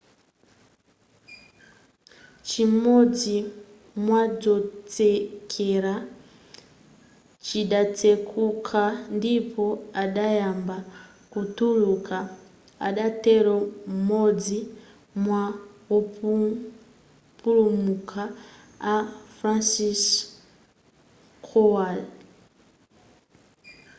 chimodzi 2.47 3.37
mwadzotsekera 4.03 5.95
chidatsekuka 7.45 8.81
ndipo 9.17 9.65
adayamba 10.03 10.77
kutuluka 11.31 12.17
adatero 12.87 13.57
m'modzi 13.95 14.59
mwa 15.23 15.43
wopulumuka 15.89 18.21
a 18.93 18.95
franciszek 19.35 20.21
kowal 21.47 21.99